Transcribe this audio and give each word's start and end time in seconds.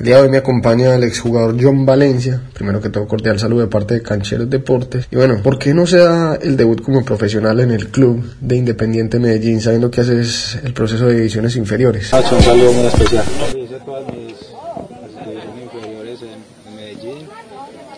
El 0.00 0.06
día 0.06 0.16
de 0.16 0.22
hoy 0.22 0.28
me 0.30 0.38
acompaña 0.38 0.94
el 0.94 1.04
exjugador 1.04 1.54
John 1.60 1.84
Valencia. 1.84 2.40
Primero 2.54 2.80
que 2.80 2.88
todo, 2.88 3.06
cordial 3.06 3.38
saludo 3.38 3.60
de 3.60 3.66
parte 3.66 3.92
de 3.92 4.02
Cancheros 4.02 4.48
Deportes. 4.48 5.06
Y 5.10 5.16
bueno, 5.16 5.42
¿por 5.42 5.58
qué 5.58 5.74
no 5.74 5.86
se 5.86 5.98
da 5.98 6.36
el 6.36 6.56
debut 6.56 6.80
como 6.80 7.04
profesional 7.04 7.60
en 7.60 7.70
el 7.70 7.88
club 7.88 8.24
de 8.40 8.56
Independiente 8.56 9.18
Medellín, 9.18 9.60
sabiendo 9.60 9.90
que 9.90 10.00
haces 10.00 10.58
el 10.64 10.72
proceso 10.72 11.04
de 11.04 11.16
divisiones 11.16 11.54
inferiores? 11.56 12.10
un 12.14 12.40
saludo 12.40 12.72
muy 12.72 12.86
especial. 12.86 13.24
Hice 13.48 13.78
todas 13.84 14.06
mis, 14.06 14.38
divisiones 15.26 15.64
inferiores 15.64 16.20
en, 16.22 16.76
Medellín. 16.76 17.28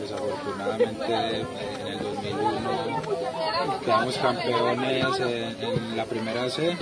Desafortunadamente, 0.00 1.04
en 1.04 1.86
el 1.86 1.98
2001 1.98 3.80
quedamos 3.84 4.16
campeones 4.16 5.04
en, 5.20 5.96
la 5.98 6.04
primera 6.06 6.48
C. 6.48 6.78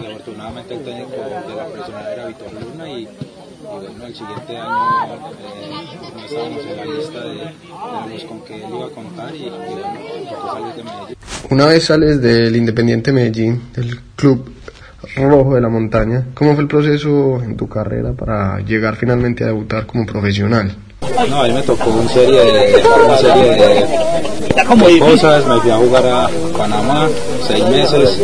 Desafortunadamente, 0.00 0.74
el 0.76 0.80
técnico 0.82 1.10
de 1.10 1.56
la 1.56 1.66
profesional 1.66 2.06
era 2.10 2.26
Víctor 2.28 2.48
Luna 2.54 2.88
y 2.88 3.06
y 3.66 3.78
bueno, 3.78 4.06
el 4.06 4.14
siguiente 4.14 4.56
año 4.56 5.14
eh, 5.40 6.24
estábamos 6.24 6.64
en 6.64 6.76
la 6.76 6.84
lista 6.84 7.20
de, 7.20 7.34
de 7.34 8.14
los 8.14 8.24
con 8.24 8.40
que 8.42 8.54
él 8.54 8.62
iba 8.68 8.86
a 8.86 8.90
contar 8.90 9.34
y, 9.34 9.38
y 9.38 9.50
bueno, 9.50 9.82
salir 10.52 10.74
de 10.74 10.84
Medellín. 10.84 11.16
Una 11.50 11.66
vez 11.66 11.84
sales 11.84 12.20
del 12.20 12.56
Independiente 12.56 13.12
Medellín, 13.12 13.62
del 13.74 14.00
club 14.14 14.52
rojo 15.16 15.54
de 15.54 15.60
la 15.60 15.68
montaña, 15.68 16.26
¿cómo 16.34 16.54
fue 16.54 16.62
el 16.62 16.68
proceso 16.68 17.42
en 17.42 17.56
tu 17.56 17.68
carrera 17.68 18.12
para 18.12 18.60
llegar 18.60 18.96
finalmente 18.96 19.44
a 19.44 19.48
debutar 19.48 19.86
como 19.86 20.04
profesional? 20.06 20.76
No, 21.28 21.42
a 21.42 21.48
mí 21.48 21.54
me 21.54 21.62
tocó 21.62 21.90
una 21.90 22.08
serie 22.08 22.40
de, 22.40 22.82
una 23.04 23.16
serie 23.16 23.50
de 23.52 24.98
cosas, 24.98 25.46
me 25.46 25.60
fui 25.60 25.70
a 25.70 25.76
jugar 25.76 26.06
a 26.06 26.28
Panamá 26.56 27.08
seis 27.46 27.64
meses, 27.68 28.18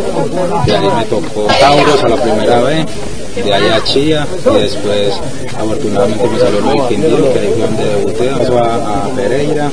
de 0.66 0.76
ahí 0.76 0.88
me 0.96 1.04
tocó 1.04 1.46
Tauros 1.60 2.04
a 2.04 2.08
la 2.08 2.16
primera 2.16 2.60
vez, 2.62 2.86
de 3.34 3.54
allá 3.54 3.76
a 3.76 3.84
Chía 3.84 4.26
y 4.44 4.60
después 4.60 5.14
afortunadamente 5.56 6.28
me 6.28 6.38
salió 6.38 6.60
Luis 6.60 6.82
Quindío 6.88 7.32
que 7.32 7.38
ahí 7.38 7.52
fue 7.56 7.66
donde 7.66 7.84
debuté, 7.84 8.26
pasó 8.38 8.58
a, 8.58 9.06
a 9.06 9.08
Pereira, 9.14 9.70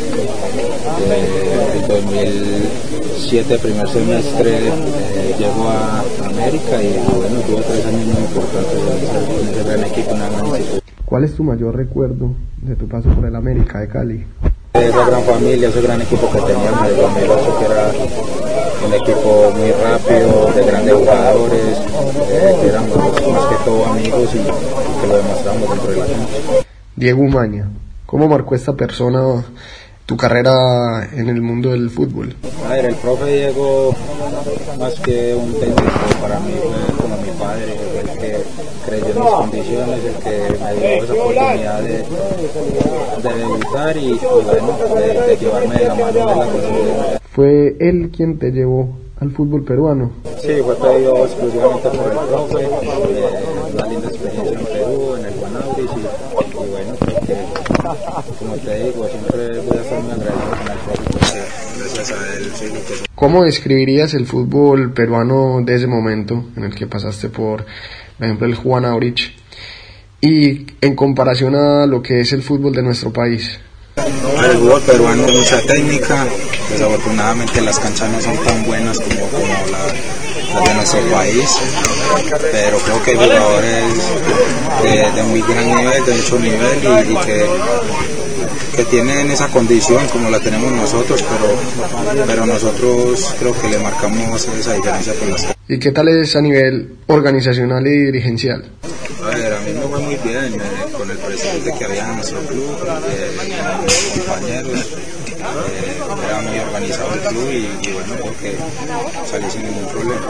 eh, 1.10 1.82
en 1.82 1.88
2007 1.88 3.60
primer 3.60 3.88
semestre 3.90 4.68
eh, 4.68 5.36
llegó 5.38 5.68
a 5.70 6.04
América 6.26 6.82
y 6.82 6.94
bueno, 7.18 7.42
tuvo 7.42 7.62
tres 7.62 7.86
años 7.86 8.06
muy 8.06 8.24
importantes 8.24 8.80
en 9.42 9.50
ese 9.50 9.64
gran 9.64 9.84
equipo 9.84 10.12
en 10.12 10.82
¿Cuál 11.06 11.24
es 11.24 11.36
tu 11.36 11.44
mayor 11.44 11.76
recuerdo 11.76 12.32
de 12.62 12.76
tu 12.76 12.88
paso 12.88 13.10
por 13.10 13.26
el 13.26 13.36
América 13.36 13.80
de 13.80 13.88
Cali? 13.88 14.26
Esa 14.74 15.06
gran 15.06 15.24
familia, 15.24 15.70
ese 15.70 15.82
gran 15.82 16.02
equipo 16.02 16.32
que 16.32 16.40
teníamos 16.40 16.88
de 16.88 16.96
2008 16.96 17.60
que 17.60 17.66
era 17.66 18.49
un 18.86 18.94
equipo 18.94 19.52
muy 19.56 19.72
rápido, 19.72 20.52
de 20.56 20.64
grandes 20.64 20.94
jugadores, 20.94 21.78
eh, 22.32 22.56
que 22.62 22.68
éramos 22.68 22.98
más 22.98 23.46
que 23.46 23.56
todo 23.66 23.86
amigos 23.86 24.30
y, 24.34 25.02
que 25.02 25.08
lo 25.08 25.18
demostramos 25.18 25.70
dentro 25.70 25.92
de 25.92 25.98
la 25.98 26.06
cancha. 26.06 26.68
Diego 26.96 27.22
Umaña, 27.22 27.70
¿cómo 28.06 28.28
marcó 28.28 28.56
esta 28.56 28.74
persona 28.74 29.44
tu 30.06 30.18
carrera 30.18 31.08
en 31.14 31.30
el 31.30 31.40
mundo 31.40 31.70
del 31.70 31.90
fútbol? 31.90 32.36
A 32.66 32.74
ver, 32.74 32.86
el 32.86 32.96
profe 32.96 33.26
Diego, 33.26 33.94
más 34.80 34.94
que 35.02 35.36
un 35.36 35.54
técnico, 35.54 35.84
para 36.20 36.40
mí 36.40 36.54
fue 36.60 36.98
como 36.98 37.16
mi 37.18 37.30
padre, 37.40 37.78
el 38.02 38.18
que 38.18 38.44
creyó 38.88 39.08
en 39.08 39.16
mis 39.16 39.28
condiciones, 39.30 40.00
el 40.04 40.16
que 40.16 40.58
me 40.64 40.74
dio 40.74 41.04
esa 41.04 41.14
oportunidad 41.14 41.82
de, 41.82 42.04
de 43.22 43.38
debutar 43.38 43.98
y, 43.98 44.20
bueno, 44.20 44.78
de, 44.96 45.22
de, 45.22 45.38
llevarme 45.38 45.76
de 45.76 45.86
la 45.86 45.94
mano 45.96 46.12
de 46.12 46.20
la 46.20 46.46
posibilidad. 46.46 46.99
¿Fue 47.32 47.76
él 47.80 48.12
quien 48.16 48.40
te 48.40 48.52
llevó 48.52 48.98
al 49.20 49.32
fútbol 49.32 49.64
peruano? 49.64 50.12
Sí, 50.42 50.54
fue 50.64 50.76
pedido 50.76 51.26
exclusivamente 51.26 51.90
por 51.90 52.12
el 52.12 52.18
profe, 52.18 52.64
eh, 52.64 52.70
una 53.74 53.86
linda 53.88 54.08
experiencia 54.08 54.60
en 54.60 54.66
Perú, 54.66 55.16
en 55.18 55.26
el 55.26 55.34
Guanabris 55.34 55.90
y, 55.92 56.00
y 56.00 56.70
bueno, 56.70 56.96
como 58.40 58.56
te 58.56 58.84
digo, 58.84 59.08
siempre 59.08 59.60
voy 59.60 59.78
a 59.78 59.82
estar 59.82 60.02
muy 60.02 60.12
agradecido 60.12 60.50
con 60.50 60.72
el 60.72 60.78
profe 60.80 61.02
porque 61.12 61.40
gracias 61.80 62.12
a 62.12 62.38
él 62.38 62.52
que 62.52 62.96
soy. 62.96 62.98
¿Cómo 63.16 63.44
describirías 63.44 64.14
el 64.14 64.26
fútbol 64.26 64.94
peruano 64.94 65.62
de 65.64 65.76
ese 65.76 65.88
momento 65.88 66.46
en 66.56 66.64
el 66.64 66.74
que 66.74 66.88
pasaste 66.88 67.30
por, 67.30 67.66
por 68.18 68.26
ejemplo, 68.26 68.48
el 68.48 68.56
Juan 68.56 68.86
Aurich 68.86 69.36
y 70.22 70.66
en 70.82 70.96
comparación 70.96 71.56
a 71.56 71.86
lo 71.86 72.02
que 72.02 72.22
es 72.22 72.32
el 72.34 72.42
fútbol 72.42 72.74
de 72.74 72.84
nuestro 72.84 73.12
país? 73.12 73.60
El 73.98 74.58
fútbol 74.58 74.82
peruano 74.82 75.24
mucha 75.24 75.62
técnica, 75.68 76.26
desafortunadamente 76.70 77.62
las 77.62 77.80
canchas 77.80 78.10
no 78.10 78.22
son 78.22 78.38
tan 78.44 78.64
buenas 78.64 79.00
como, 79.00 79.28
como 79.28 79.48
la, 79.72 79.82
las 80.54 80.66
de 80.66 80.74
nuestro 80.74 81.02
país, 81.12 81.50
pero 82.52 82.78
creo 82.80 83.04
que 83.04 83.12
hay 83.12 83.18
jugadores 83.18 83.84
de, 84.84 85.12
de 85.12 85.24
muy 85.24 85.42
gran 85.42 85.68
nivel, 85.68 86.06
de 86.06 86.14
mucho 86.14 86.40
nivel 86.40 87.08
y, 87.08 87.12
y 87.12 87.16
que 87.18 87.46
que 88.76 88.86
tienen 88.86 89.30
esa 89.30 89.50
condición 89.50 90.08
como 90.08 90.30
la 90.30 90.40
tenemos 90.40 90.72
nosotros, 90.72 91.22
pero, 91.24 92.26
pero 92.26 92.46
nosotros 92.46 93.36
creo 93.38 93.60
que 93.60 93.68
le 93.68 93.78
marcamos 93.78 94.48
esa 94.48 94.74
diferencia 94.74 95.14
con 95.16 95.32
las 95.32 95.48
¿Y 95.68 95.80
qué 95.80 95.92
tal 95.92 96.08
es 96.08 96.36
a 96.38 96.42
nivel 96.42 96.96
organizacional 97.08 97.86
y 97.86 98.06
dirigencial? 98.06 98.64
A 99.22 99.30
ver, 99.36 99.54
a 99.54 99.60
mí 99.60 99.74
me 99.74 99.82
fue 99.82 100.00
muy 100.00 100.16
bien 100.16 100.54
eh, 100.54 100.92
con 100.98 101.10
el 101.12 101.18
presidente 101.18 101.74
que 101.78 101.86
había 101.86 102.10
en 102.10 102.16
nuestro 102.16 102.40
club, 102.42 102.78
eh, 103.10 103.38
compañeros, 104.18 104.80
eh, 104.80 105.98
era 106.26 106.42
muy 106.42 106.60
organizado 106.60 107.14
el 107.14 107.20
club 107.22 107.50
y, 107.52 107.88
y 107.88 107.92
bueno, 107.92 108.14
creo 108.16 108.34
que 108.40 108.58
salí 109.30 109.52
sin 109.52 109.64
ningún 109.64 109.88
problema. 109.88 110.28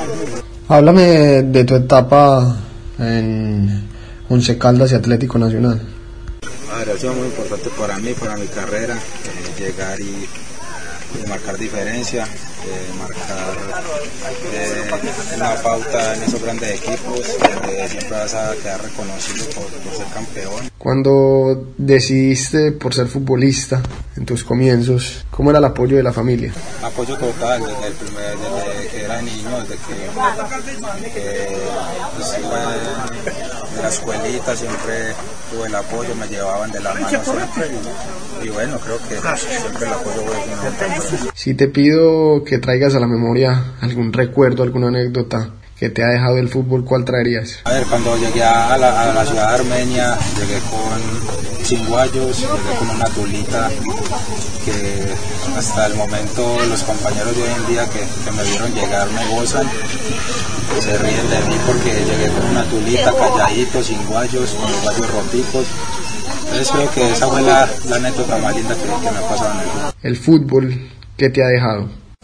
Háblame 0.67 1.03
de 1.44 1.63
tu 1.63 1.75
etapa 1.75 2.55
en 3.00 3.88
Once 4.29 4.57
Caldas 4.57 4.91
y 4.91 4.95
Atlético 4.95 5.38
Nacional. 5.39 5.81
A 6.73 6.77
ver, 6.79 6.89
ha 6.91 6.97
sido 6.97 7.13
muy 7.13 7.25
importante 7.27 7.69
para 7.77 7.97
mí, 7.97 8.13
para 8.13 8.38
mi 8.38 8.47
carrera, 8.47 8.95
eh, 8.95 9.61
llegar 9.61 10.00
y, 10.00 10.03
y, 10.03 11.27
marcar 11.27 11.57
diferencia, 11.57 12.27
eh, 12.66 12.94
marcar 12.97 13.56
eh, 14.53 15.36
una 15.36 15.56
pauta 15.56 16.16
en 16.16 16.24
esos 16.24 16.42
grandes 16.42 16.81
equipos, 16.81 17.22
donde 17.40 17.88
siempre 17.88 18.09
vas 18.12 18.34
a 18.34 18.53
quedar 18.56 18.81
reconocido 18.81 19.46
por, 19.56 19.66
por, 19.66 19.94
ser 19.94 20.06
campeón. 20.14 20.72
Cuando 20.78 21.68
decidiste 21.78 22.72
por 22.72 22.94
ser 22.94 23.08
futbolista 23.08 23.81
en 24.16 24.25
tus 24.25 24.44
comienzos, 24.44 25.25
¿cómo 25.31 25.50
era 25.50 25.59
el 25.59 25.66
apoyo 25.66 25.98
de 25.98 26.03
la 26.03 26.14
familia? 26.14 26.53
Apoyo 26.84 27.18
total, 27.18 27.62
desde, 27.64 27.88
el 27.88 27.94
primer, 27.94 28.38
desde 28.38 28.88
que 28.90 29.03
era 29.06 29.22
niño, 29.22 29.59
desde 29.62 29.75
que, 29.75 31.12
que 31.14 31.58
pues, 32.16 33.38
la 33.81 33.90
escuelita 33.90 34.56
siempre 34.56 35.13
tuve 35.51 35.67
el 35.67 35.75
apoyo, 35.75 36.16
me 36.16 36.28
llevaban 36.28 36.72
de 36.72 36.79
la 36.79 36.94
mano 36.94 37.07
siempre 37.09 37.67
y, 38.44 38.47
y 38.47 38.50
bueno, 38.50 38.78
creo 38.79 38.97
que 38.97 39.16
siempre 39.38 39.88
el 39.88 39.94
apoyo 39.94 40.22
fue. 40.25 41.31
Si 41.34 41.53
te 41.53 41.67
pido 41.67 42.44
que 42.44 42.57
traigas 42.59 42.95
a 42.95 43.00
la 43.00 43.07
memoria 43.07 43.75
algún 43.81 44.12
recuerdo, 44.13 44.63
alguna 44.63 44.88
anécdota 44.88 45.53
que 45.79 45.90
te 45.90 46.03
ha 46.03 46.07
dejado 46.07 46.38
el 46.38 46.50
fútbol, 46.50 46.84
¿cuál 46.84 47.06
traerías? 47.06 47.59
A 47.63 47.72
ver, 47.72 47.85
cuando 47.85 48.17
llegué 48.17 48.44
a 48.44 48.78
la, 48.78 49.01
a 49.01 49.13
la 49.13 49.25
ciudad 49.25 49.47
de 49.47 49.56
Armenia, 49.56 50.17
llegué 50.38 50.59
con 50.69 51.66
cinguayos, 51.66 52.38
llegué 52.38 52.78
con 52.78 52.90
una 52.90 53.06
tulita 53.06 53.69
que 54.66 55.06
hasta 55.57 55.88
el 55.88 55.95
momento 55.95 56.57
los 56.68 56.84
compañeros 56.84 57.34
de 57.35 57.44
hoy 57.44 57.50
en 57.50 57.68
día 57.68 57.85
que, 57.85 58.00
que 58.00 58.31
me 58.35 58.44
vieron 58.44 58.73
llegar 58.73 59.07
me 59.12 59.35
gozan, 59.35 59.68
se 60.81 60.97
ríen 60.97 61.29
de 61.29 61.39
mí 61.47 61.56
porque 61.66 61.91
llegué 62.03 62.28
con 62.28 62.45
una 62.50 62.63
tulita, 62.66 63.13
calladito, 63.13 63.81
sin 63.81 64.06
guayos, 64.07 64.50
con 64.51 64.69
los 64.69 64.81
guayos 64.84 65.12
roticos. 65.12 65.66
Entonces 66.44 66.72
creo 66.72 66.91
que 66.91 67.12
esa 67.12 67.28
fue 67.28 67.41
la, 67.41 67.69
la 67.88 67.95
anécdota 67.95 68.38
más 68.39 68.56
linda 68.56 68.75
que, 68.75 68.81
que 68.81 69.12
me 69.12 69.18
ha 69.18 69.29
pasado 69.29 69.53
en 69.53 69.59
el 69.62 69.68
fútbol. 69.69 69.94
El 70.01 70.18
fútbol, 70.18 70.89
¿qué 71.16 71.29
te 71.29 71.44
ha 71.44 71.47
dejado? 71.47 71.89